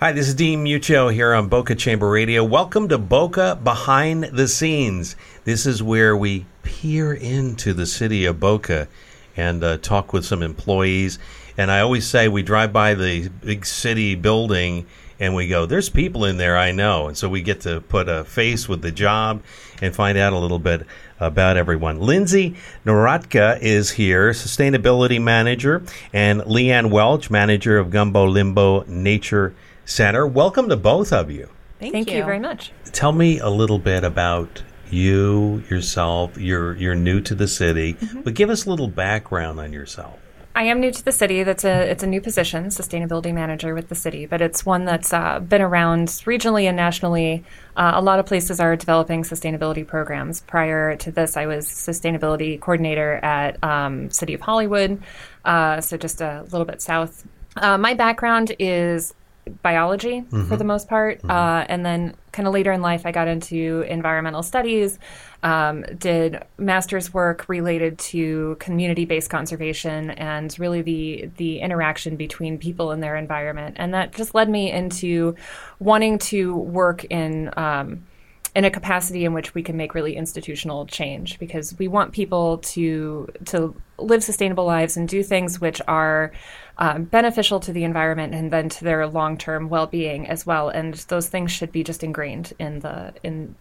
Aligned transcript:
Hi, 0.00 0.12
this 0.12 0.28
is 0.28 0.34
Dean 0.34 0.64
Muccio 0.64 1.12
here 1.12 1.34
on 1.34 1.48
Boca 1.48 1.74
Chamber 1.74 2.08
Radio. 2.08 2.42
Welcome 2.42 2.88
to 2.88 2.96
Boca 2.96 3.60
Behind 3.62 4.24
the 4.24 4.48
Scenes. 4.48 5.14
This 5.44 5.66
is 5.66 5.82
where 5.82 6.16
we 6.16 6.46
peer 6.62 7.12
into 7.12 7.74
the 7.74 7.84
city 7.84 8.24
of 8.24 8.40
Boca 8.40 8.88
and 9.36 9.62
uh, 9.62 9.76
talk 9.76 10.14
with 10.14 10.24
some 10.24 10.42
employees. 10.42 11.18
And 11.58 11.70
I 11.70 11.80
always 11.80 12.06
say 12.06 12.28
we 12.28 12.42
drive 12.42 12.72
by 12.72 12.94
the 12.94 13.28
big 13.28 13.66
city 13.66 14.14
building 14.14 14.86
and 15.18 15.34
we 15.34 15.48
go, 15.48 15.66
there's 15.66 15.90
people 15.90 16.24
in 16.24 16.38
there 16.38 16.56
I 16.56 16.72
know. 16.72 17.08
And 17.08 17.14
so 17.18 17.28
we 17.28 17.42
get 17.42 17.60
to 17.60 17.82
put 17.82 18.08
a 18.08 18.24
face 18.24 18.66
with 18.66 18.80
the 18.80 18.90
job 18.90 19.42
and 19.82 19.94
find 19.94 20.16
out 20.16 20.32
a 20.32 20.38
little 20.38 20.58
bit 20.58 20.86
about 21.20 21.58
everyone. 21.58 22.00
Lindsay 22.00 22.56
Naratka 22.86 23.60
is 23.60 23.90
here, 23.90 24.30
sustainability 24.30 25.20
manager, 25.20 25.82
and 26.10 26.40
Leanne 26.40 26.90
Welch, 26.90 27.30
manager 27.30 27.76
of 27.76 27.90
Gumbo 27.90 28.24
Limbo 28.26 28.84
Nature 28.84 29.54
Center. 29.84 30.26
Welcome 30.26 30.68
to 30.68 30.76
both 30.76 31.12
of 31.12 31.30
you. 31.30 31.48
Thank, 31.78 31.92
Thank 31.92 32.10
you. 32.10 32.24
very 32.24 32.38
much. 32.38 32.72
Tell 32.92 33.12
me 33.12 33.38
a 33.38 33.48
little 33.48 33.78
bit 33.78 34.04
about 34.04 34.62
you 34.90 35.62
yourself. 35.70 36.36
You're 36.36 36.76
you're 36.76 36.94
new 36.94 37.20
to 37.22 37.34
the 37.34 37.48
city, 37.48 37.96
but 38.24 38.34
give 38.34 38.50
us 38.50 38.66
a 38.66 38.70
little 38.70 38.88
background 38.88 39.58
on 39.60 39.72
yourself. 39.72 40.18
I 40.54 40.64
am 40.64 40.80
new 40.80 40.90
to 40.90 41.04
the 41.04 41.12
city. 41.12 41.42
That's 41.44 41.64
a 41.64 41.90
it's 41.90 42.02
a 42.02 42.06
new 42.06 42.20
position, 42.20 42.66
sustainability 42.66 43.32
manager 43.32 43.74
with 43.74 43.88
the 43.88 43.94
city, 43.94 44.26
but 44.26 44.42
it's 44.42 44.66
one 44.66 44.84
that's 44.84 45.12
uh, 45.12 45.38
been 45.40 45.62
around 45.62 46.08
regionally 46.08 46.64
and 46.64 46.76
nationally. 46.76 47.44
Uh, 47.76 47.92
a 47.94 48.02
lot 48.02 48.18
of 48.18 48.26
places 48.26 48.58
are 48.58 48.74
developing 48.76 49.22
sustainability 49.22 49.86
programs. 49.86 50.40
Prior 50.42 50.96
to 50.96 51.12
this, 51.12 51.36
I 51.36 51.46
was 51.46 51.66
sustainability 51.66 52.60
coordinator 52.60 53.14
at 53.22 53.62
um, 53.62 54.10
City 54.10 54.34
of 54.34 54.40
Hollywood, 54.40 55.00
uh, 55.44 55.80
so 55.80 55.96
just 55.96 56.20
a 56.20 56.42
little 56.50 56.66
bit 56.66 56.82
south. 56.82 57.26
Uh, 57.56 57.78
my 57.78 57.94
background 57.94 58.54
is 58.58 59.14
biology 59.62 60.24
for 60.48 60.56
the 60.56 60.64
most 60.64 60.88
part, 60.88 61.20
uh, 61.24 61.64
and 61.68 61.84
then 61.84 62.14
kind 62.32 62.46
of 62.46 62.54
later 62.54 62.72
in 62.72 62.82
life, 62.82 63.04
I 63.04 63.12
got 63.12 63.28
into 63.28 63.84
environmental 63.88 64.42
studies. 64.42 64.98
Um, 65.42 65.82
did 65.98 66.42
master's 66.58 67.14
work 67.14 67.48
related 67.48 67.98
to 67.98 68.56
community-based 68.60 69.30
conservation 69.30 70.10
and 70.10 70.54
really 70.58 70.82
the 70.82 71.30
the 71.36 71.60
interaction 71.60 72.16
between 72.16 72.58
people 72.58 72.90
and 72.90 73.02
their 73.02 73.16
environment, 73.16 73.76
and 73.78 73.94
that 73.94 74.12
just 74.14 74.34
led 74.34 74.48
me 74.48 74.70
into 74.70 75.34
wanting 75.78 76.18
to 76.18 76.54
work 76.54 77.04
in. 77.04 77.50
Um, 77.56 78.06
in 78.54 78.64
a 78.64 78.70
capacity 78.70 79.24
in 79.24 79.32
which 79.32 79.54
we 79.54 79.62
can 79.62 79.76
make 79.76 79.94
really 79.94 80.16
institutional 80.16 80.86
change 80.86 81.38
because 81.38 81.76
we 81.78 81.88
want 81.88 82.12
people 82.12 82.58
to 82.58 83.28
to 83.46 83.74
live 83.98 84.24
sustainable 84.24 84.64
lives 84.64 84.96
and 84.96 85.08
do 85.08 85.22
things 85.22 85.60
which 85.60 85.80
are 85.86 86.32
um, 86.78 87.04
beneficial 87.04 87.60
to 87.60 87.72
the 87.72 87.84
environment 87.84 88.34
and 88.34 88.50
then 88.50 88.68
to 88.68 88.84
their 88.84 89.06
long 89.06 89.36
term 89.36 89.68
well 89.68 89.86
being 89.86 90.26
as 90.26 90.46
well. 90.46 90.68
And 90.68 90.94
those 90.94 91.28
things 91.28 91.52
should 91.52 91.70
be 91.70 91.84
just 91.84 92.02
ingrained 92.02 92.52
in 92.58 92.80
the 92.80 93.12
in 93.22 93.54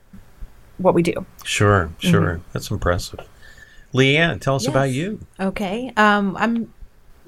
what 0.78 0.94
we 0.94 1.04
do. 1.04 1.26
Sure, 1.44 1.92
sure. 2.00 2.42
That's 2.54 2.72
impressive. 2.72 3.20
Leanne, 3.94 4.40
tell 4.40 4.56
us 4.56 4.68
about 4.68 4.92
you. 4.92 5.20
Okay. 5.40 5.92
Um, 5.98 6.38
I'm 6.38 6.74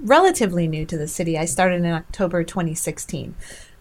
relatively 0.01 0.67
new 0.67 0.85
to 0.85 0.97
the 0.97 1.07
city. 1.07 1.37
I 1.37 1.45
started 1.45 1.83
in 1.83 1.91
October 1.91 2.43
2016. 2.43 3.35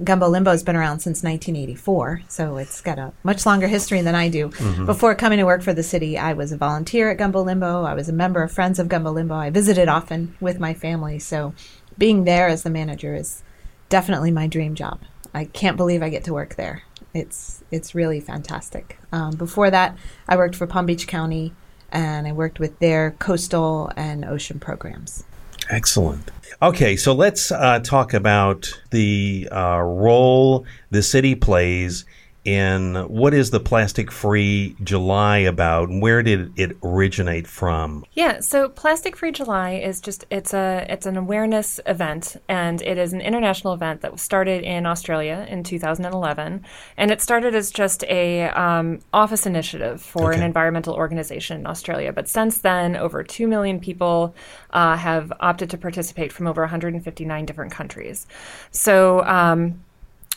Gumbo 0.05 0.29
Limbo 0.29 0.51
has 0.51 0.63
been 0.63 0.77
around 0.77 1.01
since 1.01 1.23
1984, 1.23 2.23
so 2.29 2.57
it's 2.57 2.81
got 2.81 2.99
a 2.99 3.13
much 3.23 3.47
longer 3.47 3.69
history 3.69 4.01
than 4.03 4.15
I 4.15 4.29
do. 4.29 4.49
Before 4.87 5.15
coming 5.15 5.39
to 5.39 5.45
work 5.45 5.63
for 5.63 5.73
the 5.73 5.83
city, 5.83 6.17
I 6.19 6.33
was 6.33 6.53
a 6.53 6.57
volunteer 6.57 7.11
at 7.11 7.19
Gumbo 7.19 7.43
Limbo. 7.43 7.85
I 7.85 7.95
was 7.95 8.09
a 8.09 8.13
member 8.13 8.43
of 8.43 8.53
Friends 8.53 8.79
of 8.79 8.89
Gumbo 8.89 9.13
Limbo. 9.13 9.35
I 9.35 9.51
visited 9.51 9.89
often 9.89 10.37
with 10.41 10.61
my 10.61 10.75
family, 10.75 11.19
so 11.19 11.55
being 11.99 12.25
there 12.25 12.49
as 12.49 12.63
the 12.63 12.71
manager 12.71 13.15
is 13.15 13.43
definitely 13.89 14.31
my 14.31 14.47
dream 14.47 14.75
job. 14.75 15.01
I 15.35 15.45
can't 15.45 15.77
believe 15.77 16.03
I 16.03 16.09
get 16.09 16.25
to 16.25 16.33
work 16.33 16.57
there. 16.57 16.83
It's 17.13 17.63
it's 17.71 17.95
really 17.95 18.21
fantastic. 18.21 18.99
Um, 19.13 19.33
before 19.33 19.71
that, 19.71 19.97
I 20.29 20.37
worked 20.37 20.57
for 20.57 20.67
Palm 20.67 20.87
Beach 20.87 21.07
County, 21.07 21.53
and 21.91 22.27
I 22.27 22.33
worked 22.33 22.59
with 22.59 22.79
their 22.79 23.13
coastal 23.13 23.91
and 23.97 24.25
ocean 24.25 24.61
programs. 24.61 25.25
Excellent. 25.71 26.31
Okay, 26.61 26.97
so 26.97 27.15
let's 27.15 27.51
uh, 27.53 27.79
talk 27.79 28.13
about 28.13 28.71
the 28.91 29.49
uh, 29.51 29.81
role 29.81 30.67
the 30.91 31.03
city 31.03 31.35
plays 31.35 32.05
in 32.45 32.95
what 33.09 33.35
is 33.35 33.51
the 33.51 33.61
Plastic 33.61 34.11
Free 34.11 34.75
July 34.83 35.39
about, 35.39 35.89
and 35.89 36.01
where 36.01 36.23
did 36.23 36.59
it 36.59 36.77
originate 36.83 37.47
from? 37.47 38.05
Yeah, 38.15 38.41
so 38.41 38.69
Plastic 38.69 39.17
Free 39.17 39.33
July 39.33 39.73
is 39.73 40.01
just 40.01 40.25
it's 40.31 40.55
a 40.55 40.87
it's 40.89 41.07
an 41.07 41.17
awareness 41.17 41.81
event 41.87 42.37
and 42.49 42.81
it 42.83 42.97
is 42.97 43.13
an 43.13 43.21
international 43.21 43.75
event 43.75 44.01
that 44.01 44.13
was 44.13 44.23
started 44.23 44.63
in 44.63 44.87
Australia 44.87 45.47
in 45.49 45.63
2011 45.63 46.65
and 46.97 47.11
it 47.11 47.21
started 47.21 47.55
as 47.55 47.71
just 47.71 48.05
a 48.05 48.45
um, 48.51 49.01
office 49.13 49.47
initiative 49.47 50.01
for 50.01 50.33
an 50.33 50.43
environmental 50.43 50.95
organization 50.95 51.61
in 51.61 51.67
Australia. 51.67 52.13
But 52.13 52.29
since 52.29 52.59
then, 52.59 52.97
over 52.97 53.23
two 53.23 53.47
million 53.47 53.81
people 53.81 54.35
uh, 54.71 54.97
have 54.97 55.33
opted 55.41 55.71
to 55.71 55.79
participate 55.79 56.33
from 56.33 56.47
over 56.47 56.63
159 56.63 57.45
different 57.45 57.73
countries. 57.73 58.27
So. 58.71 59.25
Um, 59.25 59.83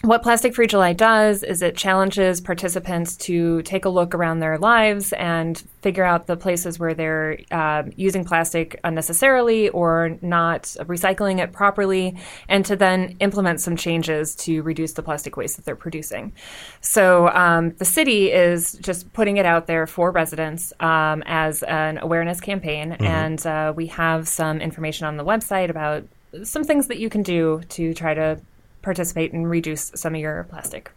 what 0.03 0.21
Plastic 0.21 0.53
Free 0.53 0.67
July 0.67 0.91
does 0.91 1.43
is 1.43 1.61
it 1.61 1.77
challenges 1.77 2.41
participants 2.41 3.15
to 3.15 3.61
take 3.61 3.85
a 3.85 3.89
look 3.89 4.13
around 4.13 4.39
their 4.39 4.57
lives 4.57 5.13
and 5.13 5.57
figure 5.81 6.03
out 6.03 6.27
the 6.27 6.35
places 6.35 6.77
where 6.77 6.93
they're 6.93 7.39
uh, 7.51 7.83
using 7.95 8.25
plastic 8.25 8.77
unnecessarily 8.83 9.69
or 9.69 10.17
not 10.21 10.63
recycling 10.81 11.41
it 11.41 11.53
properly, 11.53 12.17
and 12.49 12.65
to 12.65 12.75
then 12.75 13.15
implement 13.21 13.61
some 13.61 13.77
changes 13.77 14.35
to 14.35 14.61
reduce 14.63 14.91
the 14.91 15.03
plastic 15.03 15.37
waste 15.37 15.55
that 15.55 15.63
they're 15.63 15.73
producing. 15.73 16.33
So 16.81 17.29
um, 17.29 17.71
the 17.77 17.85
city 17.85 18.29
is 18.29 18.73
just 18.73 19.13
putting 19.13 19.37
it 19.37 19.45
out 19.45 19.67
there 19.67 19.87
for 19.87 20.11
residents 20.11 20.73
um, 20.81 21.23
as 21.25 21.63
an 21.63 21.97
awareness 21.99 22.41
campaign, 22.41 22.91
and 22.99 23.45
uh, 23.47 23.71
we 23.73 23.87
have 23.87 24.27
some 24.27 24.59
information 24.59 25.07
on 25.07 25.15
the 25.15 25.23
website 25.23 25.69
about 25.69 26.03
some 26.43 26.65
things 26.65 26.87
that 26.87 26.99
you 26.99 27.09
can 27.09 27.23
do 27.23 27.61
to 27.69 27.93
try 27.93 28.13
to 28.13 28.41
participate 28.83 29.33
and 29.33 29.49
reduce 29.49 29.91
some 29.95 30.13
of 30.13 30.21
your 30.21 30.43
plastic. 30.43 30.91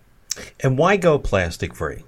And 0.61 0.77
why 0.77 0.99
go 0.99 1.19
plastic 1.19 1.75
free? 1.75 2.05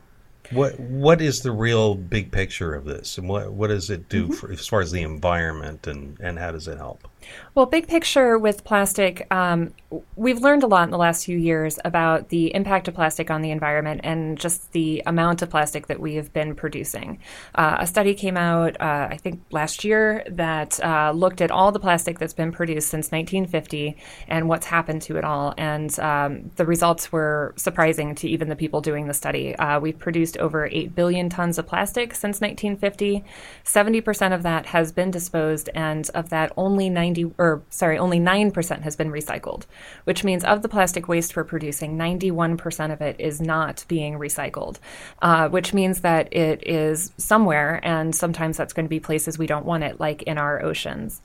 What 0.51 0.79
what 0.81 1.21
is 1.21 1.41
the 1.41 1.53
real 1.53 1.95
big 1.95 2.33
picture 2.33 2.75
of 2.75 2.85
this, 2.85 3.19
and 3.19 3.29
what 3.29 3.53
what 3.53 3.69
does 3.69 3.91
it 3.91 4.09
do 4.09 4.25
mm-hmm. 4.25 4.35
for, 4.35 4.51
as 4.51 4.67
far 4.67 4.81
as 4.81 4.93
the 4.93 5.03
environment, 5.03 5.87
and 5.87 6.19
and 6.21 6.39
how 6.39 6.53
does 6.53 6.69
it 6.69 6.79
help? 6.79 7.07
Well, 7.55 7.67
big 7.67 7.89
picture 7.89 8.39
with 8.39 8.65
plastic, 8.65 9.27
um, 9.33 9.75
we've 10.17 10.41
learned 10.41 10.63
a 10.63 10.67
lot 10.67 10.85
in 10.85 10.91
the 10.91 10.99
last 10.99 11.25
few 11.25 11.39
years 11.39 11.79
about 11.85 12.29
the 12.29 12.55
impact 12.55 12.89
of 12.89 12.95
plastic 12.95 13.31
on 13.31 13.43
the 13.43 13.51
environment 13.51 14.03
and 14.05 14.39
just 14.39 14.73
the 14.73 15.03
amount 15.07 15.41
of 15.43 15.51
plastic 15.51 15.87
that 15.87 15.99
we 15.99 16.15
have 16.15 16.33
been 16.33 16.55
producing. 16.55 17.19
Uh, 17.55 17.79
a 17.81 17.87
study 17.87 18.15
came 18.15 18.37
out, 18.37 18.81
uh, 18.81 19.09
I 19.11 19.17
think, 19.17 19.41
last 19.51 19.85
year 19.85 20.25
that 20.31 20.79
uh, 20.85 21.13
looked 21.13 21.41
at 21.41 21.51
all 21.51 21.73
the 21.73 21.81
plastic 21.81 22.19
that's 22.19 22.35
been 22.35 22.53
produced 22.53 22.91
since 22.91 23.11
1950 23.11 23.97
and 24.29 24.49
what's 24.49 24.67
happened 24.67 25.03
to 25.03 25.17
it 25.17 25.25
all. 25.25 25.55
And 25.57 25.99
um, 26.01 26.51
the 26.57 26.67
results 26.67 27.11
were 27.11 27.55
surprising 27.57 28.15
to 28.17 28.29
even 28.29 28.49
the 28.49 28.57
people 28.57 28.81
doing 28.81 29.07
the 29.07 29.15
study. 29.15 29.57
Uh, 29.57 29.81
we've 29.81 29.99
produced 29.99 30.37
over 30.37 30.69
8 30.71 30.95
billion 30.95 31.31
tons 31.31 31.59
of 31.59 31.67
plastic 31.67 32.15
since 32.15 32.41
1950. 32.41 33.25
70% 33.65 34.35
of 34.35 34.43
that 34.43 34.67
has 34.67 34.93
been 34.93 35.11
disposed, 35.11 35.71
and 35.75 36.11
of 36.15 36.29
that, 36.29 36.53
only 36.57 36.91
90 37.09 37.35
or 37.39 37.63
sorry, 37.71 37.99
only 37.99 38.19
9% 38.21 38.83
has 38.83 38.97
been 38.97 39.11
recycled, 39.11 39.65
which 40.05 40.25
means 40.25 40.45
of 40.45 40.63
the 40.63 40.69
plastic 40.69 41.09
waste 41.09 41.37
we're 41.37 41.45
producing, 41.45 41.97
91% 41.97 42.93
of 42.93 43.01
it 43.01 43.17
is 43.19 43.41
not 43.41 43.85
being 43.89 44.19
recycled, 44.19 44.79
uh, 45.23 45.49
which 45.49 45.73
means 45.75 46.01
that 46.01 46.33
it 46.33 46.67
is 46.67 47.13
somewhere, 47.17 47.81
and 47.83 48.15
sometimes 48.15 48.57
that's 48.57 48.73
going 48.73 48.87
to 48.87 48.91
be 48.91 49.01
places 49.01 49.39
we 49.39 49.47
don't 49.47 49.65
want 49.65 49.85
it, 49.85 50.01
like 50.01 50.23
in 50.23 50.39
our 50.39 50.63
oceans. 50.63 51.21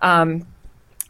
Um, 0.00 0.46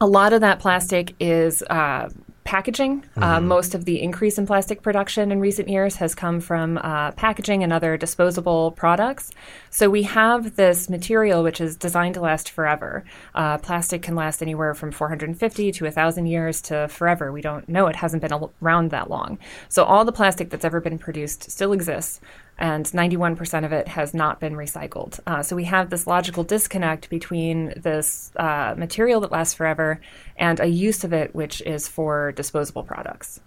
a 0.00 0.06
lot 0.06 0.32
of 0.32 0.42
that 0.42 0.58
plastic 0.58 1.14
is 1.20 1.62
uh, 1.62 2.10
packaging. 2.46 3.04
Uh, 3.16 3.40
most 3.40 3.74
of 3.74 3.84
the 3.84 4.00
increase 4.00 4.38
in 4.38 4.46
plastic 4.46 4.80
production 4.80 5.32
in 5.32 5.40
recent 5.40 5.68
years 5.68 5.96
has 5.96 6.14
come 6.14 6.40
from 6.40 6.78
uh, 6.78 7.10
packaging 7.12 7.62
and 7.62 7.72
other 7.72 7.96
disposable 7.96 8.70
products. 8.70 9.30
So 9.70 9.90
we 9.90 10.04
have 10.04 10.56
this 10.56 10.88
material 10.88 11.42
which 11.42 11.60
is 11.60 11.76
designed 11.76 12.14
to 12.14 12.20
last 12.20 12.50
forever. 12.50 13.04
Uh, 13.34 13.58
plastic 13.58 14.02
can 14.02 14.14
last 14.14 14.40
anywhere 14.40 14.74
from 14.74 14.92
450 14.92 15.72
to 15.72 15.84
1,000 15.84 16.26
years 16.26 16.62
to 16.62 16.88
forever. 16.88 17.32
We 17.32 17.42
don't 17.42 17.68
know. 17.68 17.88
It 17.88 17.96
hasn't 17.96 18.22
been 18.22 18.32
around 18.62 18.90
that 18.92 19.10
long. 19.10 19.38
So 19.68 19.84
all 19.84 20.04
the 20.04 20.12
plastic 20.12 20.50
that's 20.50 20.64
ever 20.64 20.80
been 20.80 20.98
produced 20.98 21.50
still 21.50 21.72
exists 21.72 22.20
and 22.58 22.86
91% 22.86 23.64
of 23.64 23.72
it 23.72 23.88
has 23.88 24.14
not 24.14 24.40
been 24.40 24.54
recycled. 24.54 25.20
Uh, 25.26 25.42
so 25.42 25.56
we 25.56 25.64
have 25.64 25.90
this 25.90 26.06
logical 26.06 26.44
disconnect 26.44 27.10
between 27.10 27.74
this 27.76 28.32
uh, 28.36 28.74
material 28.76 29.20
that 29.20 29.32
lasts 29.32 29.54
forever 29.54 30.00
and 30.36 30.60
a 30.60 30.66
use 30.66 31.04
of 31.04 31.12
it 31.12 31.34
which 31.34 31.60
is 31.62 31.88
for 31.88 32.32
disposable 32.32 32.82
products. 32.82 33.40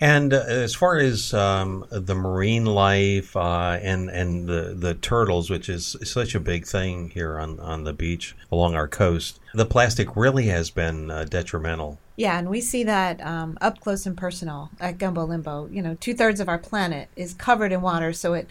And 0.00 0.32
uh, 0.32 0.44
as 0.48 0.74
far 0.74 0.96
as 0.98 1.34
um, 1.34 1.84
the 1.90 2.14
marine 2.14 2.64
life 2.64 3.36
uh, 3.36 3.78
and 3.82 4.08
and 4.08 4.48
the, 4.48 4.74
the 4.76 4.94
turtles, 4.94 5.50
which 5.50 5.68
is 5.68 5.96
such 6.02 6.34
a 6.34 6.40
big 6.40 6.66
thing 6.66 7.10
here 7.10 7.38
on, 7.38 7.60
on 7.60 7.84
the 7.84 7.92
beach 7.92 8.34
along 8.50 8.74
our 8.74 8.88
coast, 8.88 9.38
the 9.54 9.66
plastic 9.66 10.16
really 10.16 10.46
has 10.46 10.70
been 10.70 11.10
uh, 11.10 11.24
detrimental 11.24 11.98
Yeah, 12.20 12.38
and 12.38 12.50
we 12.50 12.60
see 12.60 12.84
that 12.84 13.24
um, 13.24 13.56
up 13.62 13.80
close 13.80 14.04
and 14.04 14.14
personal 14.14 14.68
at 14.78 14.98
Gumbo 14.98 15.24
Limbo. 15.24 15.70
You 15.72 15.80
know, 15.80 15.96
two 15.98 16.12
thirds 16.12 16.38
of 16.38 16.50
our 16.50 16.58
planet 16.58 17.08
is 17.16 17.32
covered 17.32 17.72
in 17.72 17.80
water, 17.80 18.12
so 18.12 18.34
it 18.34 18.50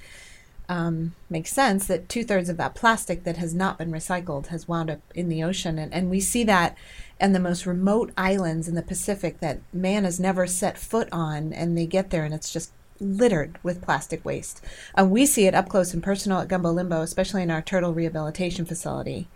um, 0.67 1.13
makes 1.29 1.53
sense 1.53 1.85
that 1.85 2.09
two 2.09 2.23
thirds 2.23 2.49
of 2.49 2.57
that 2.57 2.73
plastic 2.73 3.25
that 3.25 3.37
has 3.37 3.53
not 3.53 3.77
been 3.77 3.91
recycled 3.91 4.47
has 4.47 4.67
wound 4.67 4.89
up 4.89 5.01
in 5.13 5.29
the 5.29 5.43
ocean. 5.43 5.77
And, 5.77 5.93
and 5.93 6.09
we 6.09 6.19
see 6.19 6.43
that 6.45 6.75
in 7.21 7.33
the 7.33 7.39
most 7.39 7.67
remote 7.67 8.11
islands 8.17 8.67
in 8.67 8.73
the 8.73 8.81
Pacific 8.81 9.39
that 9.39 9.59
man 9.71 10.03
has 10.03 10.19
never 10.19 10.47
set 10.47 10.75
foot 10.75 11.07
on, 11.11 11.53
and 11.53 11.77
they 11.77 11.85
get 11.85 12.09
there 12.09 12.23
and 12.23 12.33
it's 12.33 12.51
just 12.51 12.71
littered 12.99 13.59
with 13.61 13.83
plastic 13.83 14.25
waste. 14.25 14.65
And 14.95 15.11
we 15.11 15.27
see 15.27 15.45
it 15.45 15.53
up 15.53 15.69
close 15.69 15.93
and 15.93 16.01
personal 16.01 16.39
at 16.39 16.47
Gumbo 16.47 16.71
Limbo, 16.71 17.03
especially 17.03 17.43
in 17.43 17.51
our 17.51 17.61
turtle 17.61 17.93
rehabilitation 17.93 18.65
facility. 18.65 19.27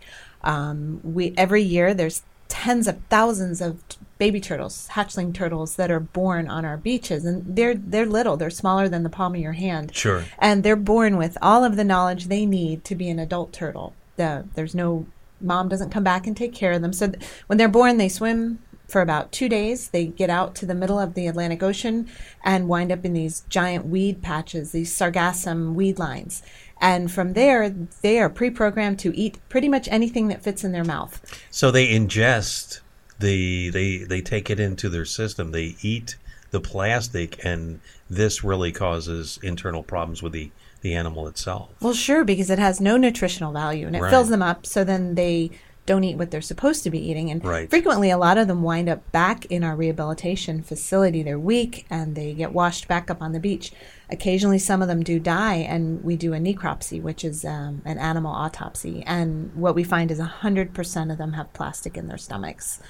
Um, 0.42 1.00
we 1.04 1.32
every 1.36 1.62
year 1.62 1.94
there's 1.94 2.22
tens 2.54 2.86
of 2.86 3.00
thousands 3.10 3.60
of 3.60 3.82
baby 4.16 4.40
turtles, 4.40 4.88
hatchling 4.92 5.34
turtles 5.34 5.74
that 5.74 5.90
are 5.90 5.98
born 5.98 6.46
on 6.46 6.64
our 6.64 6.76
beaches, 6.76 7.24
and 7.24 7.56
they're 7.56 7.74
they're 7.74 8.06
little. 8.06 8.36
They're 8.36 8.48
smaller 8.48 8.88
than 8.88 9.02
the 9.02 9.10
palm 9.10 9.34
of 9.34 9.40
your 9.40 9.52
hand. 9.52 9.94
Sure. 9.94 10.24
And 10.38 10.62
they're 10.62 10.76
born 10.76 11.16
with 11.16 11.36
all 11.42 11.64
of 11.64 11.74
the 11.74 11.82
knowledge 11.82 12.26
they 12.26 12.46
need 12.46 12.84
to 12.84 12.94
be 12.94 13.10
an 13.10 13.18
adult 13.18 13.52
turtle. 13.52 13.92
The, 14.16 14.46
there's 14.54 14.74
no 14.74 15.06
mom 15.40 15.68
doesn't 15.68 15.90
come 15.90 16.04
back 16.04 16.28
and 16.28 16.36
take 16.36 16.54
care 16.54 16.72
of 16.72 16.80
them. 16.80 16.92
So 16.92 17.08
th- 17.08 17.22
when 17.48 17.58
they're 17.58 17.68
born, 17.68 17.96
they 17.96 18.08
swim 18.08 18.60
for 18.86 19.00
about 19.00 19.32
two 19.32 19.48
days. 19.48 19.88
They 19.88 20.06
get 20.06 20.30
out 20.30 20.54
to 20.56 20.66
the 20.66 20.74
middle 20.76 21.00
of 21.00 21.14
the 21.14 21.26
Atlantic 21.26 21.62
Ocean 21.64 22.08
and 22.44 22.68
wind 22.68 22.92
up 22.92 23.04
in 23.04 23.14
these 23.14 23.42
giant 23.48 23.86
weed 23.86 24.22
patches, 24.22 24.70
these 24.70 24.96
sargassum 24.96 25.74
weed 25.74 25.98
lines. 25.98 26.42
And 26.80 27.10
from 27.10 27.32
there, 27.32 27.70
they 28.02 28.18
are 28.18 28.28
pre 28.28 28.50
programmed 28.50 28.98
to 29.00 29.16
eat 29.16 29.38
pretty 29.48 29.68
much 29.68 29.88
anything 29.90 30.28
that 30.28 30.42
fits 30.42 30.64
in 30.64 30.72
their 30.72 30.84
mouth. 30.84 31.20
So 31.50 31.70
they 31.70 31.88
ingest 31.88 32.80
the 33.18 33.70
they 33.70 33.98
they 33.98 34.20
take 34.20 34.50
it 34.50 34.60
into 34.60 34.88
their 34.88 35.04
system. 35.04 35.52
They 35.52 35.76
eat 35.82 36.16
the 36.50 36.60
plastic, 36.60 37.42
and 37.44 37.80
this 38.10 38.44
really 38.44 38.72
causes 38.72 39.38
internal 39.42 39.82
problems 39.82 40.22
with 40.22 40.32
the 40.32 40.50
the 40.82 40.94
animal 40.94 41.26
itself. 41.26 41.70
Well, 41.80 41.94
sure, 41.94 42.24
because 42.24 42.50
it 42.50 42.58
has 42.58 42.80
no 42.80 42.98
nutritional 42.98 43.52
value 43.52 43.86
and 43.86 43.96
it 43.96 44.02
Right. 44.02 44.10
fills 44.10 44.28
them 44.28 44.42
up. 44.42 44.66
So 44.66 44.84
then 44.84 45.14
they 45.14 45.50
don't 45.86 46.04
eat 46.04 46.16
what 46.16 46.30
they're 46.30 46.40
supposed 46.40 46.82
to 46.84 46.90
be 46.90 46.98
eating. 47.10 47.30
And 47.30 47.44
Right. 47.44 47.68
frequently, 47.68 48.10
a 48.10 48.18
lot 48.18 48.38
of 48.38 48.48
them 48.48 48.62
wind 48.62 48.88
up 48.88 49.10
back 49.12 49.44
in 49.46 49.62
our 49.62 49.76
rehabilitation 49.76 50.62
facility. 50.62 51.22
They're 51.22 51.38
weak 51.38 51.86
and 51.90 52.14
they 52.14 52.32
get 52.32 52.52
washed 52.52 52.88
back 52.88 53.10
up 53.10 53.20
on 53.20 53.32
the 53.32 53.40
beach. 53.40 53.72
Occasionally, 54.10 54.58
some 54.58 54.82
of 54.82 54.88
them 54.88 55.02
do 55.02 55.18
die, 55.18 55.56
and 55.56 56.02
we 56.04 56.16
do 56.16 56.34
a 56.34 56.38
necropsy, 56.38 57.00
which 57.02 57.24
is 57.24 57.44
um, 57.44 57.82
an 57.84 57.98
animal 57.98 58.32
autopsy. 58.32 59.02
And 59.06 59.50
what 59.54 59.74
we 59.74 59.84
find 59.84 60.10
is 60.10 60.20
100% 60.20 61.10
of 61.12 61.18
them 61.18 61.32
have 61.34 61.52
plastic 61.52 61.96
in 61.96 62.08
their 62.08 62.18
stomachs. 62.18 62.80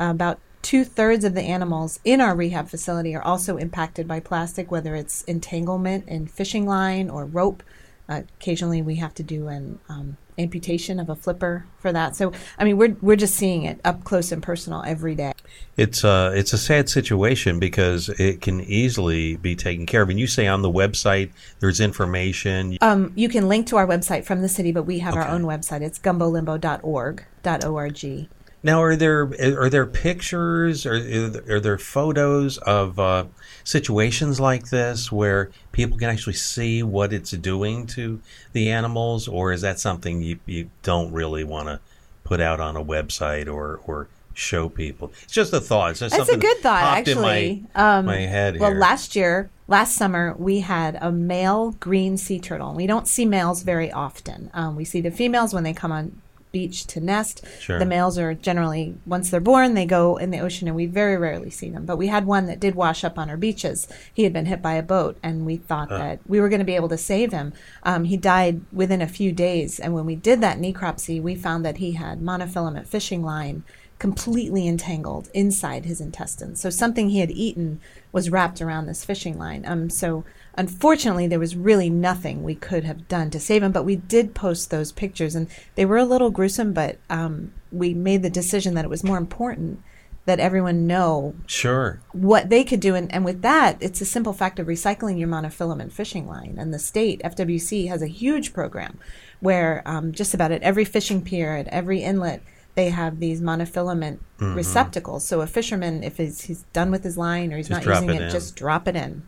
Uh, 0.00 0.10
about 0.10 0.38
two 0.62 0.84
thirds 0.84 1.24
of 1.24 1.34
the 1.34 1.42
animals 1.42 2.00
in 2.04 2.20
our 2.20 2.34
rehab 2.34 2.68
facility 2.68 3.14
are 3.14 3.22
also 3.22 3.56
impacted 3.56 4.06
by 4.08 4.20
plastic, 4.20 4.70
whether 4.70 4.94
it's 4.94 5.22
entanglement 5.24 6.06
in 6.08 6.26
fishing 6.26 6.66
line 6.66 7.08
or 7.10 7.24
rope. 7.24 7.62
Uh, 8.08 8.22
occasionally, 8.40 8.82
we 8.82 8.96
have 8.96 9.14
to 9.14 9.22
do 9.22 9.48
an 9.48 9.78
um, 9.88 10.16
amputation 10.38 10.98
of 10.98 11.10
a 11.10 11.16
flipper 11.16 11.66
for 11.78 11.92
that. 11.92 12.16
So, 12.16 12.32
I 12.58 12.64
mean, 12.64 12.76
we're 12.76 12.96
we're 13.02 13.16
just 13.16 13.34
seeing 13.34 13.64
it 13.64 13.80
up 13.84 14.04
close 14.04 14.32
and 14.32 14.42
personal 14.42 14.82
every 14.86 15.14
day. 15.14 15.32
It's 15.76 16.04
a 16.04 16.32
it's 16.34 16.52
a 16.52 16.58
sad 16.58 16.88
situation 16.88 17.58
because 17.58 18.08
it 18.08 18.40
can 18.40 18.60
easily 18.60 19.36
be 19.36 19.54
taken 19.54 19.84
care 19.84 20.02
of. 20.02 20.08
And 20.08 20.18
you 20.18 20.26
say 20.26 20.46
on 20.46 20.62
the 20.62 20.70
website 20.70 21.32
there's 21.60 21.80
information. 21.80 22.78
Um, 22.80 23.12
you 23.14 23.28
can 23.28 23.48
link 23.48 23.66
to 23.68 23.76
our 23.76 23.86
website 23.86 24.24
from 24.24 24.42
the 24.42 24.48
city, 24.48 24.72
but 24.72 24.84
we 24.84 25.00
have 25.00 25.14
our 25.14 25.28
own 25.28 25.42
website. 25.42 25.82
It's 25.82 25.98
gumbolimbo.org. 25.98 27.24
.org. 27.44 28.28
Now, 28.62 28.82
are 28.82 28.96
there 28.96 29.30
are 29.42 29.70
there 29.70 29.86
pictures 29.86 30.84
or 30.84 30.94
are 30.94 31.60
there 31.60 31.78
photos 31.78 32.58
of 32.58 32.98
uh, 32.98 33.26
situations 33.62 34.40
like 34.40 34.70
this 34.70 35.12
where 35.12 35.50
people 35.70 35.96
can 35.96 36.10
actually 36.10 36.32
see 36.32 36.82
what 36.82 37.12
it's 37.12 37.30
doing 37.30 37.86
to 37.88 38.20
the 38.52 38.70
animals, 38.70 39.28
or 39.28 39.52
is 39.52 39.60
that 39.60 39.78
something 39.78 40.22
you, 40.22 40.40
you 40.46 40.70
don't 40.82 41.12
really 41.12 41.44
want 41.44 41.68
to 41.68 41.80
put 42.24 42.40
out 42.40 42.58
on 42.58 42.76
a 42.76 42.84
website 42.84 43.46
or 43.46 43.80
or 43.86 44.08
show 44.34 44.68
people? 44.68 45.12
It's 45.22 45.32
just 45.32 45.52
a 45.52 45.60
thought. 45.60 45.90
It's 45.92 46.00
That's 46.00 46.28
a 46.28 46.36
good 46.36 46.58
thought, 46.58 46.80
popped 46.80 47.08
actually. 47.08 47.50
In 47.50 47.68
my, 47.76 47.98
um, 47.98 48.06
my 48.06 48.20
head 48.22 48.58
well, 48.58 48.70
here. 48.70 48.78
last 48.80 49.14
year, 49.14 49.50
last 49.68 49.94
summer, 49.94 50.34
we 50.36 50.60
had 50.60 50.98
a 51.00 51.12
male 51.12 51.76
green 51.78 52.16
sea 52.16 52.40
turtle. 52.40 52.74
We 52.74 52.88
don't 52.88 53.06
see 53.06 53.24
males 53.24 53.62
very 53.62 53.92
often. 53.92 54.50
Um, 54.52 54.74
we 54.74 54.84
see 54.84 55.00
the 55.00 55.12
females 55.12 55.54
when 55.54 55.62
they 55.62 55.72
come 55.72 55.92
on 55.92 56.20
beach 56.52 56.86
to 56.88 57.00
nest. 57.00 57.44
Sure. 57.60 57.78
The 57.78 57.86
males 57.86 58.18
are 58.18 58.34
generally 58.34 58.94
once 59.06 59.30
they're 59.30 59.40
born, 59.40 59.74
they 59.74 59.86
go 59.86 60.16
in 60.16 60.30
the 60.30 60.40
ocean, 60.40 60.68
and 60.68 60.76
we 60.76 60.86
very 60.86 61.16
rarely 61.16 61.50
see 61.50 61.70
them. 61.70 61.84
But 61.84 61.98
we 61.98 62.08
had 62.08 62.26
one 62.26 62.46
that 62.46 62.60
did 62.60 62.74
wash 62.74 63.04
up 63.04 63.18
on 63.18 63.30
our 63.30 63.36
beaches. 63.36 63.88
He 64.12 64.24
had 64.24 64.32
been 64.32 64.46
hit 64.46 64.62
by 64.62 64.74
a 64.74 64.82
boat, 64.82 65.18
and 65.22 65.46
we 65.46 65.56
thought 65.56 65.88
that 65.88 66.20
we 66.26 66.40
were 66.40 66.48
going 66.48 66.60
to 66.60 66.64
be 66.64 66.76
able 66.76 66.88
to 66.88 66.98
save 66.98 67.32
him. 67.32 67.52
Um, 67.82 68.04
he 68.04 68.16
died 68.16 68.60
within 68.72 69.02
a 69.02 69.08
few 69.08 69.32
days, 69.32 69.78
and 69.78 69.94
when 69.94 70.06
we 70.06 70.16
did 70.16 70.40
that 70.40 70.58
necropsy, 70.58 71.20
we 71.20 71.34
found 71.34 71.64
that 71.64 71.78
he 71.78 71.92
had 71.92 72.20
monofilament 72.20 72.86
fishing 72.86 73.22
line 73.22 73.64
completely 73.98 74.68
entangled 74.68 75.28
inside 75.34 75.84
his 75.84 76.00
intestines. 76.00 76.60
So 76.60 76.70
something 76.70 77.08
he 77.08 77.18
had 77.18 77.30
eaten 77.30 77.80
was 78.12 78.30
wrapped 78.30 78.62
around 78.62 78.86
this 78.86 79.04
fishing 79.04 79.36
line. 79.38 79.64
Um, 79.66 79.90
so 79.90 80.24
unfortunately, 80.58 81.26
there 81.26 81.38
was 81.38 81.56
really 81.56 81.88
nothing 81.88 82.42
we 82.42 82.54
could 82.54 82.84
have 82.84 83.08
done 83.08 83.30
to 83.30 83.40
save 83.40 83.62
him. 83.62 83.72
But 83.72 83.84
we 83.84 83.96
did 83.96 84.34
post 84.34 84.70
those 84.70 84.92
pictures, 84.92 85.34
and 85.34 85.48
they 85.74 85.86
were 85.86 85.96
a 85.96 86.04
little 86.04 86.30
gruesome. 86.30 86.74
But 86.74 86.98
um, 87.08 87.54
we 87.72 87.94
made 87.94 88.22
the 88.22 88.28
decision 88.28 88.74
that 88.74 88.84
it 88.84 88.90
was 88.90 89.02
more 89.02 89.16
important 89.16 89.82
that 90.26 90.40
everyone 90.40 90.86
know 90.86 91.34
sure. 91.46 92.00
what 92.12 92.50
they 92.50 92.62
could 92.62 92.80
do. 92.80 92.94
And, 92.94 93.10
and 93.14 93.24
with 93.24 93.40
that, 93.40 93.78
it's 93.80 94.02
a 94.02 94.04
simple 94.04 94.34
fact 94.34 94.58
of 94.58 94.66
recycling 94.66 95.18
your 95.18 95.28
monofilament 95.28 95.90
fishing 95.90 96.26
line. 96.26 96.56
And 96.58 96.74
the 96.74 96.78
state, 96.78 97.22
FWC, 97.24 97.88
has 97.88 98.02
a 98.02 98.08
huge 98.08 98.52
program 98.52 98.98
where 99.40 99.82
um, 99.86 100.12
just 100.12 100.34
about 100.34 100.52
at 100.52 100.62
every 100.62 100.84
fishing 100.84 101.22
pier, 101.22 101.56
at 101.56 101.68
every 101.68 102.02
inlet, 102.02 102.42
they 102.74 102.90
have 102.90 103.20
these 103.20 103.40
monofilament 103.40 104.18
Mm-hmm. 104.38 104.54
receptacles. 104.54 105.24
So 105.24 105.40
a 105.40 105.48
fisherman, 105.48 106.04
if 106.04 106.16
he's, 106.16 106.42
he's 106.42 106.62
done 106.72 106.92
with 106.92 107.02
his 107.02 107.18
line 107.18 107.52
or 107.52 107.56
he's 107.56 107.66
Just 107.68 107.84
not 107.84 107.92
using 107.92 108.10
it 108.14 108.22
it, 108.22 108.30
just 108.30 108.54
drop 108.54 108.86
it 108.86 108.94
in. 108.94 109.26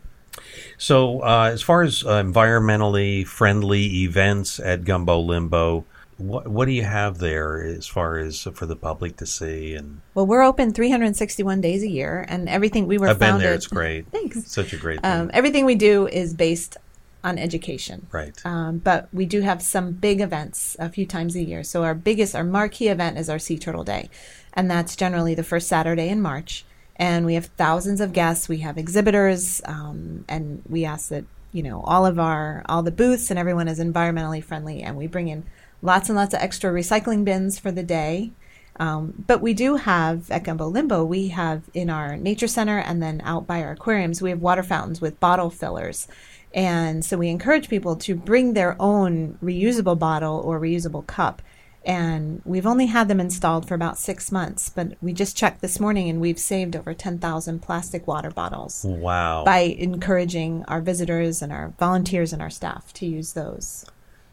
So, 0.78 1.20
uh, 1.22 1.50
as 1.52 1.62
far 1.62 1.82
as 1.82 2.04
uh, 2.04 2.22
environmentally 2.22 3.26
friendly 3.26 4.02
events 4.02 4.58
at 4.60 4.84
Gumbo 4.84 5.20
Limbo, 5.20 5.84
what 6.20 6.46
what 6.48 6.66
do 6.66 6.72
you 6.72 6.84
have 6.84 7.18
there 7.18 7.62
as 7.62 7.86
far 7.86 8.18
as 8.18 8.46
for 8.54 8.66
the 8.66 8.76
public 8.76 9.16
to 9.16 9.26
see? 9.26 9.74
And 9.74 10.00
Well, 10.14 10.26
we're 10.26 10.42
open 10.42 10.72
361 10.72 11.60
days 11.60 11.82
a 11.82 11.88
year, 11.88 12.24
and 12.28 12.48
everything 12.48 12.86
we 12.86 12.98
were 12.98 13.08
I've 13.08 13.18
been 13.18 13.38
there; 13.38 13.54
it's 13.54 13.66
great. 13.66 14.06
Thanks. 14.10 14.50
Such 14.50 14.72
a 14.72 14.76
great 14.76 15.00
thing. 15.00 15.10
Um, 15.10 15.30
everything 15.32 15.64
we 15.64 15.74
do 15.74 16.06
is 16.06 16.34
based 16.34 16.76
on 17.22 17.38
education. 17.38 18.06
right. 18.12 18.34
Um, 18.46 18.78
but 18.78 19.08
we 19.12 19.26
do 19.26 19.42
have 19.42 19.60
some 19.60 19.92
big 19.92 20.20
events 20.20 20.76
a 20.78 20.88
few 20.88 21.04
times 21.04 21.36
a 21.36 21.42
year. 21.42 21.62
So 21.62 21.84
our 21.84 21.94
biggest, 21.94 22.34
our 22.34 22.44
marquee 22.44 22.88
event 22.88 23.18
is 23.18 23.28
our 23.28 23.38
Sea 23.38 23.58
Turtle 23.58 23.84
Day, 23.84 24.08
and 24.54 24.70
that's 24.70 24.96
generally 24.96 25.34
the 25.34 25.42
first 25.42 25.68
Saturday 25.68 26.08
in 26.08 26.20
March. 26.20 26.64
And 27.00 27.24
we 27.24 27.34
have 27.34 27.46
thousands 27.46 28.02
of 28.02 28.12
guests. 28.12 28.46
We 28.46 28.58
have 28.58 28.76
exhibitors, 28.76 29.62
um, 29.64 30.26
and 30.28 30.62
we 30.68 30.84
ask 30.84 31.08
that 31.08 31.24
you 31.50 31.62
know 31.62 31.80
all 31.80 32.04
of 32.04 32.18
our 32.18 32.62
all 32.68 32.82
the 32.82 32.92
booths 32.92 33.30
and 33.30 33.38
everyone 33.38 33.68
is 33.68 33.80
environmentally 33.80 34.44
friendly. 34.44 34.82
And 34.82 34.96
we 34.98 35.06
bring 35.06 35.28
in 35.28 35.44
lots 35.80 36.10
and 36.10 36.16
lots 36.16 36.34
of 36.34 36.40
extra 36.40 36.70
recycling 36.70 37.24
bins 37.24 37.58
for 37.58 37.72
the 37.72 37.82
day. 37.82 38.32
Um, 38.78 39.24
but 39.26 39.40
we 39.40 39.54
do 39.54 39.76
have 39.76 40.30
at 40.30 40.44
Gumbo 40.44 40.66
Limbo, 40.66 41.04
we 41.04 41.28
have 41.28 41.62
in 41.74 41.90
our 41.90 42.16
nature 42.16 42.46
center 42.46 42.78
and 42.78 43.02
then 43.02 43.20
out 43.24 43.46
by 43.46 43.62
our 43.62 43.72
aquariums, 43.72 44.22
we 44.22 44.30
have 44.30 44.40
water 44.40 44.62
fountains 44.62 45.00
with 45.00 45.20
bottle 45.20 45.50
fillers. 45.50 46.06
And 46.54 47.04
so 47.04 47.16
we 47.16 47.28
encourage 47.28 47.68
people 47.68 47.96
to 47.96 48.14
bring 48.14 48.54
their 48.54 48.76
own 48.80 49.38
reusable 49.42 49.98
bottle 49.98 50.40
or 50.44 50.58
reusable 50.58 51.06
cup. 51.06 51.42
And 51.84 52.42
we've 52.44 52.66
only 52.66 52.86
had 52.86 53.08
them 53.08 53.20
installed 53.20 53.66
for 53.66 53.74
about 53.74 53.96
six 53.96 54.30
months, 54.30 54.68
but 54.68 54.96
we 55.00 55.14
just 55.14 55.36
checked 55.36 55.62
this 55.62 55.80
morning 55.80 56.10
and 56.10 56.20
we've 56.20 56.38
saved 56.38 56.76
over 56.76 56.92
10,000 56.92 57.60
plastic 57.60 58.06
water 58.06 58.30
bottles 58.30 58.84
wow. 58.86 59.44
by 59.44 59.60
encouraging 59.60 60.64
our 60.68 60.82
visitors 60.82 61.40
and 61.40 61.50
our 61.50 61.72
volunteers 61.78 62.34
and 62.34 62.42
our 62.42 62.50
staff 62.50 62.92
to 62.94 63.06
use 63.06 63.32
those. 63.32 63.86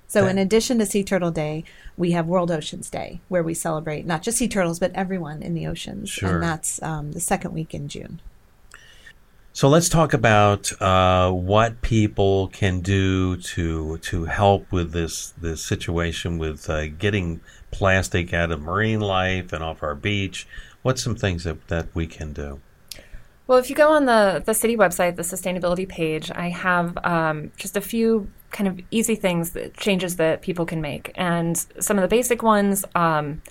So, 0.09 0.25
in 0.25 0.37
addition 0.37 0.79
to 0.79 0.85
Sea 0.85 1.03
Turtle 1.03 1.31
Day, 1.31 1.65
we 1.97 2.11
have 2.11 2.27
World 2.27 2.49
Oceans 2.49 2.89
Day, 2.89 3.19
where 3.27 3.43
we 3.43 3.53
celebrate 3.53 4.05
not 4.05 4.23
just 4.23 4.37
sea 4.37 4.47
turtles, 4.47 4.79
but 4.79 4.93
everyone 4.95 5.43
in 5.43 5.53
the 5.53 5.67
oceans. 5.67 6.09
Sure. 6.09 6.35
And 6.35 6.43
that's 6.43 6.81
um, 6.81 7.11
the 7.11 7.19
second 7.19 7.53
week 7.53 7.73
in 7.73 7.89
June. 7.89 8.21
So 9.57 9.67
let's 9.69 9.89
talk 9.89 10.13
about 10.13 10.71
uh, 10.79 11.31
what 11.31 11.81
people 11.81 12.49
can 12.49 12.81
do 12.81 13.37
to 13.37 13.97
to 13.97 14.25
help 14.25 14.71
with 14.71 14.91
this 14.91 15.31
this 15.31 15.65
situation 15.65 16.37
with 16.37 16.69
uh, 16.69 16.89
getting 16.89 17.41
plastic 17.71 18.35
out 18.35 18.51
of 18.51 18.61
marine 18.61 18.99
life 18.99 19.51
and 19.51 19.63
off 19.63 19.81
our 19.81 19.95
beach. 19.95 20.47
What's 20.83 21.01
some 21.01 21.15
things 21.15 21.43
that, 21.45 21.69
that 21.69 21.87
we 21.95 22.05
can 22.05 22.33
do? 22.33 22.61
Well, 23.47 23.57
if 23.57 23.71
you 23.71 23.75
go 23.75 23.91
on 23.91 24.05
the, 24.05 24.43
the 24.45 24.53
city 24.53 24.77
website, 24.77 25.15
the 25.15 25.23
sustainability 25.23 25.89
page, 25.89 26.29
I 26.29 26.49
have 26.49 26.95
um, 27.03 27.51
just 27.57 27.75
a 27.75 27.81
few 27.81 28.29
kind 28.51 28.67
of 28.67 28.79
easy 28.91 29.15
things, 29.15 29.53
that, 29.53 29.75
changes 29.75 30.17
that 30.17 30.43
people 30.43 30.67
can 30.67 30.81
make. 30.81 31.11
And 31.15 31.57
some 31.79 31.97
of 31.97 32.03
the 32.03 32.07
basic 32.07 32.43
ones, 32.43 32.85
um, 32.93 33.41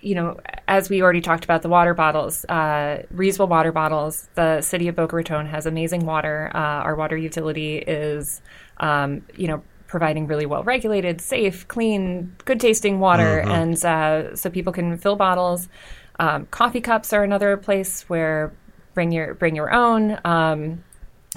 you 0.00 0.14
know, 0.14 0.38
as 0.68 0.88
we 0.88 1.02
already 1.02 1.20
talked 1.20 1.44
about 1.44 1.62
the 1.62 1.68
water 1.68 1.94
bottles, 1.94 2.44
uh, 2.48 3.02
reusable 3.14 3.48
water 3.48 3.72
bottles, 3.72 4.28
the 4.34 4.60
city 4.60 4.88
of 4.88 4.94
Boca 4.94 5.16
Raton 5.16 5.46
has 5.46 5.66
amazing 5.66 6.06
water. 6.06 6.50
Uh, 6.54 6.58
our 6.58 6.94
water 6.94 7.16
utility 7.16 7.78
is, 7.78 8.40
um, 8.78 9.22
you 9.36 9.48
know, 9.48 9.62
providing 9.86 10.26
really 10.26 10.46
well 10.46 10.64
regulated, 10.64 11.20
safe, 11.20 11.66
clean, 11.68 12.34
good 12.44 12.60
tasting 12.60 13.00
water. 13.00 13.42
Mm-hmm. 13.42 13.50
And 13.50 13.84
uh, 13.84 14.36
so 14.36 14.50
people 14.50 14.72
can 14.72 14.96
fill 14.98 15.16
bottles. 15.16 15.68
Um, 16.18 16.46
coffee 16.46 16.80
cups 16.80 17.12
are 17.12 17.22
another 17.22 17.56
place 17.56 18.02
where 18.08 18.52
bring 18.94 19.12
your 19.12 19.34
bring 19.34 19.54
your 19.54 19.72
own, 19.72 20.18
um, 20.24 20.82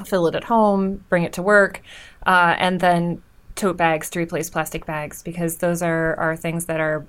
fill 0.06 0.28
it 0.28 0.36
at 0.36 0.46
home, 0.46 1.04
bring 1.10 1.24
it 1.24 1.34
to 1.34 1.42
work, 1.42 1.82
uh, 2.26 2.56
and 2.58 2.80
then 2.80 3.22
tote 3.56 3.76
bags 3.76 4.10
to 4.10 4.20
replace 4.20 4.50
plastic 4.50 4.86
bags 4.86 5.22
because 5.22 5.58
those 5.58 5.82
are 5.82 6.16
are 6.16 6.36
things 6.36 6.66
that 6.66 6.80
are 6.80 7.06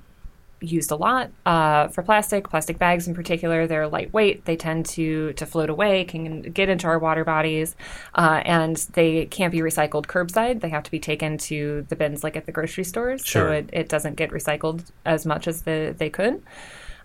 used 0.60 0.90
a 0.90 0.96
lot 0.96 1.30
uh, 1.46 1.88
for 1.88 2.02
plastic. 2.02 2.48
Plastic 2.48 2.78
bags, 2.78 3.08
in 3.08 3.14
particular, 3.14 3.66
they're 3.66 3.88
lightweight. 3.88 4.44
They 4.44 4.56
tend 4.56 4.86
to 4.86 5.32
to 5.34 5.46
float 5.46 5.70
away, 5.70 6.04
can 6.04 6.42
get 6.42 6.68
into 6.68 6.86
our 6.86 6.98
water 6.98 7.24
bodies, 7.24 7.76
uh, 8.14 8.42
and 8.44 8.76
they 8.92 9.26
can't 9.26 9.52
be 9.52 9.60
recycled 9.60 10.06
curbside. 10.06 10.60
They 10.60 10.68
have 10.68 10.82
to 10.84 10.90
be 10.90 11.00
taken 11.00 11.38
to 11.38 11.86
the 11.88 11.96
bins, 11.96 12.22
like 12.22 12.36
at 12.36 12.46
the 12.46 12.52
grocery 12.52 12.84
stores, 12.84 13.22
sure. 13.24 13.48
so 13.48 13.52
it, 13.52 13.70
it 13.72 13.88
doesn't 13.88 14.16
get 14.16 14.30
recycled 14.30 14.84
as 15.04 15.26
much 15.26 15.48
as 15.48 15.62
the, 15.62 15.94
they 15.96 16.10
could. 16.10 16.42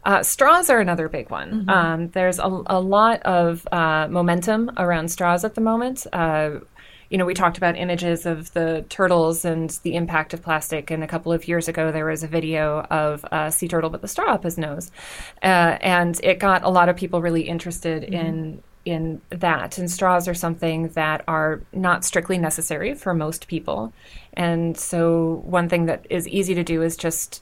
Uh, 0.04 0.22
straws 0.22 0.70
are 0.70 0.80
another 0.80 1.10
big 1.10 1.32
one. 1.32 1.66
Mm-hmm. 1.66 1.70
Um, 1.70 2.10
there's 2.10 2.38
a, 2.38 2.64
a, 2.68 2.80
lot 2.80 3.24
of 3.24 3.68
uh, 3.72 4.08
momentum 4.08 4.70
around 4.78 5.10
straws 5.10 5.44
at 5.44 5.56
the 5.56 5.62
moment. 5.62 6.06
You 7.10 7.18
know, 7.18 7.26
we 7.26 7.34
talked 7.34 7.58
about 7.58 7.78
images 7.78 8.26
of 8.26 8.54
the 8.54 8.86
turtles 8.90 9.46
and 9.46 9.70
the 9.84 9.96
impact 9.96 10.34
of 10.34 10.42
plastic. 10.42 10.92
And 10.92 11.04
a 11.04 11.08
couple 11.08 11.32
of 11.32 11.48
years 11.48 11.68
ago, 11.68 11.92
there 11.92 12.06
was 12.06 12.24
a 12.24 12.28
video 12.28 12.82
of 12.90 13.26
a 13.32 13.52
sea 13.52 13.68
turtle 13.68 13.90
with 13.90 14.04
a 14.04 14.08
straw 14.08 14.34
up 14.34 14.44
his 14.44 14.58
nose, 14.58 14.92
uh, 15.44 15.78
and 15.82 16.20
it 16.24 16.40
got 16.40 16.64
a 16.64 16.70
lot 16.70 16.90
of 16.90 16.96
people 16.96 17.22
really 17.22 17.44
interested 17.44 18.04
mm-hmm. 18.04 18.14
in 18.14 18.64
in 18.86 19.22
that. 19.30 19.78
And 19.78 19.90
straws 19.90 20.28
are 20.28 20.34
something 20.34 20.90
that 20.90 21.24
are 21.28 21.62
not 21.74 22.06
strictly 22.06 22.38
necessary 22.38 22.94
for 22.94 23.14
most 23.14 23.48
people. 23.48 23.92
And 24.34 24.78
so, 24.78 25.42
one 25.46 25.70
thing 25.70 25.88
that 25.88 26.06
is 26.10 26.28
easy 26.28 26.54
to 26.54 26.64
do 26.64 26.82
is 26.82 26.96
just 26.96 27.42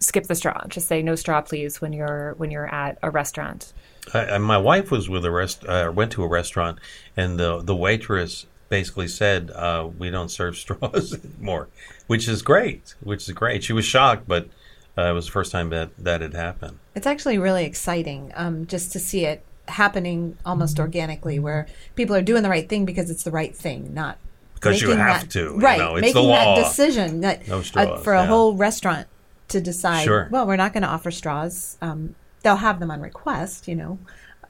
skip 0.00 0.24
the 0.24 0.34
straw. 0.34 0.64
Just 0.68 0.88
say 0.88 1.02
no 1.02 1.16
straw, 1.16 1.40
please, 1.40 1.80
when 1.80 1.92
you're 1.92 2.34
when 2.34 2.50
you're 2.50 2.72
at 2.72 2.98
a 3.02 3.10
restaurant. 3.10 3.72
I, 4.14 4.38
my 4.38 4.56
wife 4.56 4.90
was 4.90 5.08
with 5.08 5.24
a 5.24 5.30
rest, 5.30 5.66
uh, 5.66 5.92
went 5.94 6.12
to 6.12 6.22
a 6.22 6.28
restaurant, 6.28 6.78
and 7.16 7.38
the 7.38 7.62
the 7.62 7.74
waitress 7.74 8.46
basically 8.68 9.08
said, 9.08 9.50
uh, 9.50 9.88
"We 9.98 10.10
don't 10.10 10.30
serve 10.30 10.56
straws 10.64 11.14
anymore," 11.14 11.68
which 12.06 12.28
is 12.28 12.42
great. 12.42 12.94
Which 13.00 13.28
is 13.28 13.34
great. 13.34 13.64
She 13.64 13.72
was 13.72 13.84
shocked, 13.84 14.26
but 14.26 14.48
uh, 14.96 15.10
it 15.10 15.12
was 15.12 15.26
the 15.26 15.32
first 15.32 15.52
time 15.52 15.70
that 15.70 15.90
that 15.98 16.20
had 16.20 16.34
happened. 16.34 16.78
It's 16.94 17.06
actually 17.06 17.38
really 17.38 17.64
exciting 17.64 18.32
um, 18.34 18.66
just 18.66 18.92
to 18.92 18.98
see 18.98 19.24
it 19.24 19.44
happening 19.68 20.36
almost 20.44 20.78
organically, 20.78 21.38
where 21.38 21.66
people 21.94 22.16
are 22.16 22.22
doing 22.22 22.42
the 22.42 22.48
right 22.48 22.68
thing 22.68 22.84
because 22.84 23.10
it's 23.10 23.22
the 23.22 23.30
right 23.30 23.54
thing, 23.54 23.94
not 23.94 24.18
because 24.54 24.80
you 24.80 24.90
have 24.90 25.22
that, 25.22 25.30
to. 25.30 25.56
Right, 25.56 25.78
you 25.78 25.84
know, 25.84 25.94
making 25.94 26.28
that 26.28 26.56
decision 26.56 27.20
that 27.20 27.46
no 27.48 27.62
straws, 27.62 27.86
uh, 27.86 27.96
for 27.98 28.14
a 28.14 28.22
yeah. 28.22 28.26
whole 28.26 28.54
restaurant 28.54 29.06
to 29.48 29.60
decide. 29.60 30.04
Sure. 30.04 30.28
Well, 30.30 30.46
we're 30.46 30.56
not 30.56 30.72
going 30.72 30.82
to 30.82 30.88
offer 30.88 31.10
straws. 31.10 31.78
Um, 31.80 32.14
they'll 32.42 32.56
have 32.56 32.80
them 32.80 32.90
on 32.90 33.00
request, 33.00 33.68
you 33.68 33.76
know, 33.76 33.98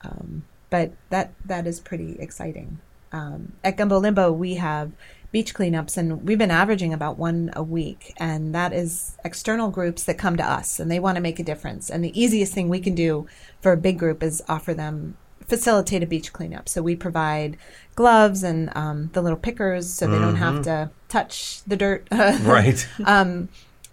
um, 0.03 0.45
but 0.71 0.93
that 1.11 1.33
that 1.45 1.67
is 1.67 1.81
pretty 1.81 2.17
exciting 2.19 2.79
um, 3.13 3.53
at 3.65 3.77
Gumbo 3.77 3.99
Limbo, 3.99 4.33
we 4.33 4.55
have 4.55 4.93
beach 5.31 5.55
cleanups, 5.55 5.97
and 5.97 6.27
we've 6.27 6.39
been 6.39 6.51
averaging 6.51 6.95
about 6.95 7.19
one 7.19 7.51
a 7.55 7.63
week. 7.63 8.15
And 8.17 8.55
that 8.55 8.73
is 8.73 9.17
external 9.25 9.71
groups 9.71 10.05
that 10.05 10.19
come 10.19 10.37
to 10.37 10.45
us 10.45 10.81
and 10.81 10.91
they 10.91 11.01
want 11.01 11.17
to 11.17 11.23
make 11.23 11.39
a 11.39 11.45
difference. 11.45 11.91
And 11.91 12.03
the 12.03 12.19
easiest 12.19 12.55
thing 12.55 12.69
we 12.69 12.81
can 12.81 12.95
do 12.95 13.27
for 13.61 13.73
a 13.73 13.77
big 13.77 13.99
group 13.99 14.23
is 14.23 14.43
offer 14.49 14.75
them 14.75 15.17
facilitate 15.47 16.03
a 16.03 16.07
beach 16.07 16.33
cleanup. 16.33 16.69
So 16.69 16.83
we 16.83 16.95
provide 16.95 17.57
gloves 17.95 18.43
and 18.43 18.71
um, 18.77 19.11
the 19.15 19.23
little 19.23 19.39
pickers 19.39 19.91
so 19.91 20.07
they 20.07 20.13
mm-hmm. 20.13 20.23
don't 20.23 20.37
have 20.37 20.55
mm-hmm. 20.55 20.63
to 20.65 20.91
touch 21.09 21.63
the 21.67 21.77
dirt. 21.77 22.07
right. 22.13 22.87
Um, 23.05 23.49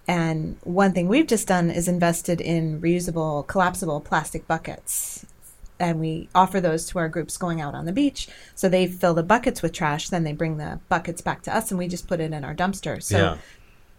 and 0.08 0.58
one 0.64 0.92
thing 0.94 1.08
we've 1.08 1.28
just 1.28 1.48
done 1.48 1.72
is 1.72 1.88
invested 1.88 2.40
in 2.42 2.82
reusable, 2.82 3.48
collapsible 3.48 4.02
plastic 4.02 4.48
buckets 4.48 5.26
and 5.80 6.00
we 6.00 6.30
offer 6.34 6.62
those 6.62 6.86
to 6.88 7.00
our 7.00 7.10
groups 7.10 7.38
going 7.38 7.62
out 7.62 7.76
on 7.76 7.86
the 7.86 7.92
beach. 7.92 8.28
So 8.54 8.70
they 8.70 8.88
fill 8.88 9.14
the 9.14 9.24
buckets 9.24 9.62
with 9.62 9.74
trash, 9.74 10.10
then 10.10 10.24
they 10.24 10.34
bring 10.34 10.58
the 10.58 10.80
buckets 10.90 11.22
back 11.22 11.42
to 11.44 11.56
us, 11.56 11.72
and 11.72 11.78
we 11.78 11.88
just 11.88 12.08
put 12.08 12.20
it 12.20 12.32
in 12.32 12.46
our 12.46 12.56
dumpster. 12.56 13.02
So 13.02 13.18
yeah. 13.18 13.38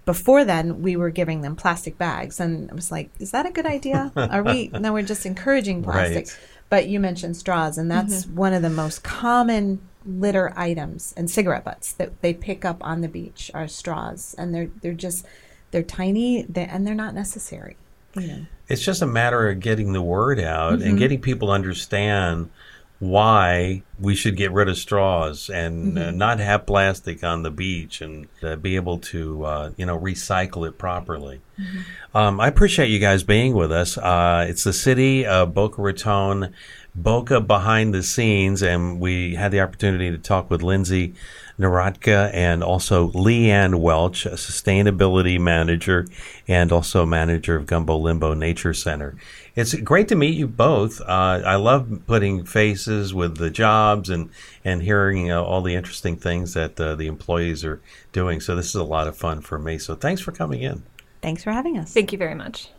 before 0.05 0.45
then, 0.45 0.83
we 0.83 0.97
were 0.97 1.11
giving 1.11 1.43
them 1.43 1.57
plastic 1.57 1.99
bags, 1.99 2.41
and 2.41 2.71
I 2.71 2.75
was 2.75 2.91
like, 2.91 3.11
"Is 3.19 3.31
that 3.33 3.47
a 3.47 3.51
good 3.51 3.67
idea? 3.67 4.13
Are 4.17 4.43
we?" 4.43 4.69
no, 4.73 4.93
we're 4.93 5.03
just 5.03 5.27
encouraging 5.27 5.83
plastic. 5.83 6.27
Right. 6.27 6.39
But 6.69 6.89
you 6.89 6.99
mentioned 6.99 7.37
straws, 7.37 7.79
and 7.79 7.91
that's 7.91 8.25
mm-hmm. 8.25 8.37
one 8.37 8.53
of 8.53 8.63
the 8.63 8.71
most 8.71 9.03
common 9.05 9.81
litter 10.05 10.53
items 10.57 11.13
and 11.17 11.31
cigarette 11.31 11.65
butts 11.65 11.93
that 11.93 12.21
they 12.23 12.33
pick 12.33 12.65
up 12.65 12.83
on 12.85 13.01
the 13.01 13.09
beach 13.09 13.51
are 13.55 13.69
straws, 13.69 14.35
and 14.39 14.55
they're 14.55 14.71
they're 14.81 14.93
just 14.93 15.27
they're 15.71 15.83
tiny 15.83 16.43
they're, 16.49 16.69
and 16.71 16.87
they're 16.87 16.95
not 16.95 17.15
necessary. 17.15 17.77
Know 18.17 18.47
it's 18.69 18.83
just 18.83 19.03
a 19.03 19.07
matter 19.07 19.49
of 19.49 19.61
getting 19.61 19.93
the 19.93 20.03
word 20.03 20.41
out 20.41 20.79
mm-hmm. 20.79 20.89
and 20.89 20.99
getting 20.99 21.21
people 21.21 21.49
to 21.49 21.55
understand 21.55 22.51
why 22.99 23.83
we 24.01 24.15
should 24.15 24.37
get 24.37 24.51
rid 24.53 24.69
of 24.69 24.79
straws 24.79 25.51
and 25.51 25.99
uh, 25.99 26.01
mm-hmm. 26.01 26.09
uh, 26.09 26.11
not 26.13 26.41
have 26.41 26.65
plastic 26.65 27.23
on 27.23 27.43
the 27.43 27.51
beach 27.51 28.01
and 28.01 28.27
uh, 28.43 28.57
be 28.57 28.75
able 28.77 28.99
to 28.99 29.45
uh, 29.45 29.71
you 29.77 29.85
know 29.85 29.99
recycle 29.99 30.67
it 30.67 30.79
properly. 30.79 31.41
Mm-hmm. 31.59 32.17
Um, 32.17 32.41
I 32.41 32.49
appreciate 32.49 32.89
you 32.89 32.99
guys 32.99 33.23
being 33.23 33.55
with 33.55 33.71
us. 33.71 33.99
Uh, 33.99 34.47
it's 34.49 34.65
the 34.65 34.73
city 34.73 35.27
of 35.27 35.53
Boca 35.53 35.83
Raton, 35.83 36.55
Boca 36.97 37.41
behind 37.41 37.93
the 37.93 38.03
scenes, 38.03 38.63
and 38.63 38.99
we 38.99 39.35
had 39.35 39.53
the 39.53 39.61
opportunity 39.61 40.11
to 40.11 40.19
talk 40.19 40.51
with 40.51 40.63
Lindsay 40.63 41.15
Narodka 41.59 42.31
and 42.33 42.63
also 42.63 43.11
Leanne 43.11 43.81
Welch, 43.81 44.25
a 44.25 44.31
sustainability 44.31 45.39
manager 45.39 46.07
and 46.49 46.73
also 46.73 47.05
manager 47.05 47.57
of 47.57 47.67
Gumbo 47.67 47.97
Limbo 47.97 48.35
Nature 48.35 48.73
Center. 48.75 49.15
It's 49.55 49.75
great 49.75 50.09
to 50.09 50.15
meet 50.15 50.35
you 50.35 50.47
both. 50.47 51.01
Uh, 51.03 51.43
I 51.45 51.57
love 51.57 52.03
putting 52.07 52.45
faces 52.45 53.13
with 53.13 53.37
the 53.37 53.51
jobs 53.51 54.11
and, 54.11 54.31
and 54.65 54.83
hearing 54.83 55.31
uh, 55.31 55.43
all 55.43 55.63
the 55.63 55.75
interesting 55.75 56.17
things 56.17 56.55
that 56.55 56.81
uh, 56.81 56.95
the 56.95 57.07
employees 57.07 57.65
are 57.65 57.81
doing. 58.13 58.41
So 58.41 58.57
this 58.57 58.69
is 58.69 58.75
a 58.75 58.85
lot 58.85 59.07
of 59.07 59.17
fun 59.17 59.43
for 59.43 59.59
me. 59.59 59.79
So 59.79 59.95
thanks 59.95 60.21
for 60.21 60.33
coming 60.33 60.63
in. 60.63 60.83
Thanks 61.23 61.43
for 61.43 61.53
having 61.53 61.79
us. 61.79 61.93
Thank 61.93 62.13
you 62.13 62.19
very 62.19 62.35
much. 62.35 62.71